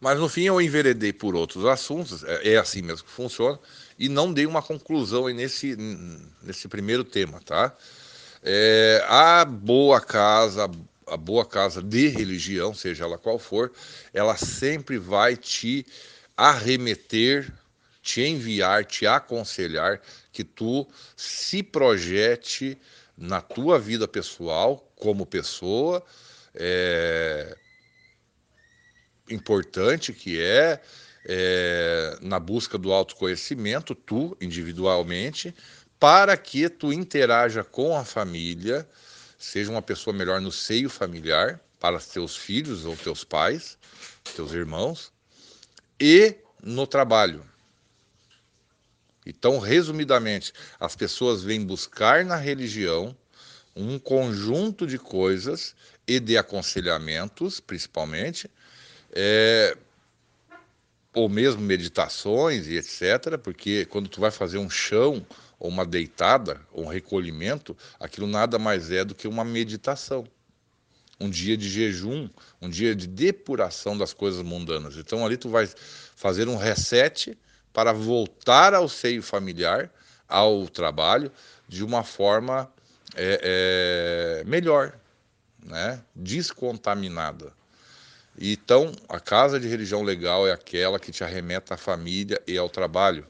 [0.00, 3.58] Mas no fim eu enveredei por outros assuntos, é, é assim mesmo que funciona,
[3.98, 5.76] e não dei uma conclusão nesse,
[6.42, 7.76] nesse primeiro tema, tá?
[8.42, 10.70] É, a boa casa,
[11.06, 13.70] a boa casa de religião, seja ela qual for,
[14.14, 15.86] ela sempre vai te
[16.34, 17.52] arremeter,
[18.00, 20.00] te enviar, te aconselhar
[20.32, 22.78] que tu se projete
[23.14, 26.02] na tua vida pessoal como pessoa
[26.54, 27.54] é,
[29.30, 30.80] importante que é,
[31.24, 35.54] é na busca do autoconhecimento, tu individualmente,
[35.98, 38.88] para que tu interaja com a família,
[39.38, 43.78] seja uma pessoa melhor no seio familiar, para teus filhos ou teus pais,
[44.36, 45.12] teus irmãos,
[45.98, 47.44] e no trabalho.
[49.24, 53.16] Então, resumidamente, as pessoas vêm buscar na religião
[53.76, 55.74] um conjunto de coisas
[56.06, 58.50] e de aconselhamentos, principalmente,
[59.12, 59.76] é,
[61.14, 65.24] ou mesmo meditações e etc., porque quando tu vai fazer um chão
[65.58, 70.26] ou uma deitada ou um recolhimento, aquilo nada mais é do que uma meditação.
[71.20, 72.30] Um dia de jejum,
[72.62, 74.96] um dia de depuração das coisas mundanas.
[74.96, 75.68] Então ali tu vai
[76.16, 77.36] fazer um reset
[77.72, 79.92] para voltar ao seio familiar,
[80.26, 81.30] ao trabalho,
[81.68, 82.72] de uma forma
[83.14, 84.98] é, é, melhor,
[85.62, 86.02] né?
[86.14, 87.52] descontaminada.
[88.40, 92.70] Então, a casa de religião legal é aquela que te arremeta à família e ao
[92.70, 93.26] trabalho,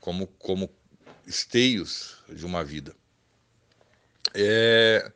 [0.00, 0.70] como, como
[1.26, 2.96] esteios de uma vida.
[4.32, 5.12] É,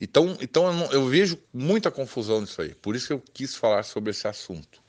[0.00, 2.74] então, então eu, eu, vejo muita confusão nisso aí.
[2.74, 4.82] Por isso que eu quis falar sobre esse assunto.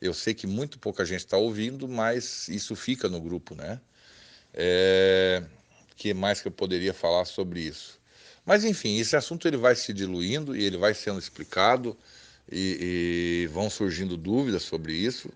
[0.00, 3.78] Eu sei que muito pouca gente está ouvindo, mas isso fica no grupo, né?
[4.54, 5.44] É,
[5.94, 8.00] que mais que eu poderia falar sobre isso?
[8.46, 11.94] Mas enfim, esse assunto ele vai se diluindo e ele vai sendo explicado
[12.50, 15.30] e, e, vão surgindo dúvidas sobre isso.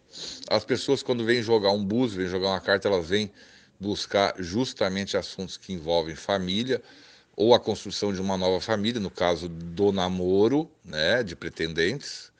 [0.48, 3.30] As pessoas quando vêm jogar um búzio, vêm jogar uma carta, elas vêm
[3.78, 6.82] buscar justamente assuntos que envolvem família
[7.36, 12.32] ou a construção de uma nova família, no caso do namoro, né, de pretendentes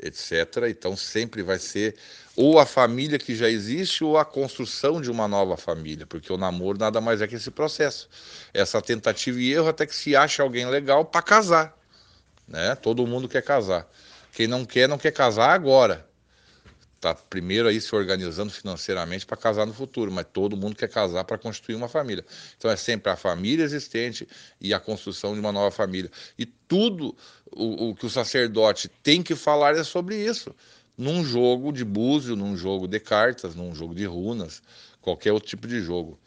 [0.00, 0.68] etc.
[0.68, 1.96] Então sempre vai ser
[2.36, 6.36] ou a família que já existe ou a construção de uma nova família, porque o
[6.36, 8.08] namoro nada mais é que esse processo,
[8.54, 11.76] essa tentativa e erro até que se acha alguém legal para casar,
[12.46, 12.74] né?
[12.76, 13.90] Todo mundo quer casar.
[14.32, 16.08] Quem não quer não quer casar agora,
[17.00, 21.24] tá primeiro aí se organizando financeiramente para casar no futuro, mas todo mundo quer casar
[21.24, 22.24] para constituir uma família.
[22.56, 24.28] Então é sempre a família existente
[24.60, 26.10] e a construção de uma nova família.
[26.38, 27.16] E tudo
[27.52, 30.54] o, o que o sacerdote tem que falar é sobre isso.
[30.96, 34.60] Num jogo de búzio, num jogo de cartas, num jogo de runas,
[35.08, 36.18] qualquer outro tipo de jogo.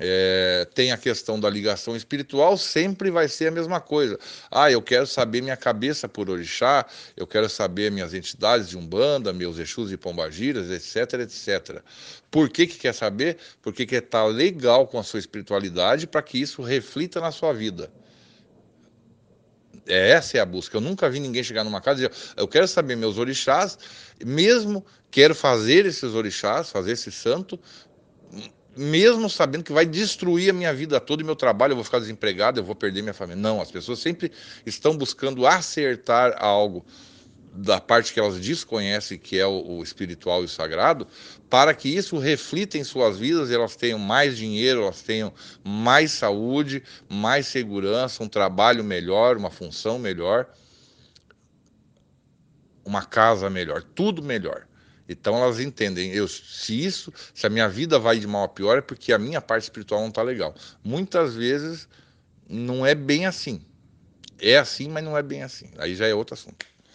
[0.00, 4.18] É, tem a questão da ligação espiritual, sempre vai ser a mesma coisa.
[4.50, 9.32] Ah, eu quero saber minha cabeça por orixá, eu quero saber minhas entidades de umbanda,
[9.32, 11.82] meus exus e pombagiras, etc, etc.
[12.30, 13.36] Por que, que quer saber?
[13.60, 17.52] Porque quer estar tá legal com a sua espiritualidade para que isso reflita na sua
[17.52, 17.90] vida.
[19.86, 20.76] É, essa é a busca.
[20.76, 23.78] Eu nunca vi ninguém chegar numa casa e dizer, eu quero saber meus orixás,
[24.24, 27.58] mesmo quero fazer esses orixás, fazer esse santo,
[28.76, 31.98] mesmo sabendo que vai destruir a minha vida toda e meu trabalho, eu vou ficar
[31.98, 33.40] desempregado, eu vou perder minha família.
[33.40, 34.32] Não, as pessoas sempre
[34.64, 36.84] estão buscando acertar algo
[37.54, 41.06] da parte que elas desconhecem, que é o, o, espiritual e o sagrado,
[41.50, 46.82] para que isso reflita em suas vidas, elas tenham mais dinheiro, elas tenham mais saúde,
[47.10, 50.48] mais segurança, um trabalho melhor, uma função melhor,
[52.82, 54.66] uma casa melhor, tudo melhor.
[55.12, 58.78] Então elas entendem, eu, se isso, se a minha vida vai de mal a pior,
[58.78, 60.54] é porque a minha parte espiritual não está legal.
[60.82, 61.88] Muitas vezes
[62.48, 63.62] não é bem assim.
[64.40, 65.70] É assim, mas não é bem assim.
[65.78, 66.66] Aí já é outro assunto.